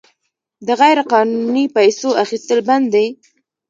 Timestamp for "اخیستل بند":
2.23-2.85